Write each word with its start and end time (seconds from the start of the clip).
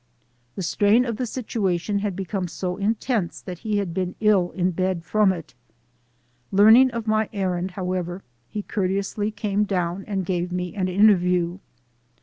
The 0.55 0.63
strain 0.63 1.05
of 1.05 1.17
the 1.17 1.25
situa 1.25 1.79
tion 1.79 1.99
had 1.99 2.15
been 2.15 2.47
so 2.47 2.75
intense 2.77 3.39
that 3.39 3.59
he 3.59 3.77
had 3.77 3.93
been 3.93 4.15
ill 4.19 4.49
in 4.55 4.71
bed 4.71 5.03
from 5.03 5.31
it. 5.31 5.53
Learning 6.51 6.89
of 6.89 7.05
my 7.05 7.29
errand, 7.31 7.69
however, 7.69 8.23
he 8.49 8.63
courteously 8.63 9.29
came 9.29 9.63
down 9.63 10.03
and 10.07 10.25
gave 10.25 10.51
me 10.51 10.73
an 10.73 10.87
interview. 10.87 11.59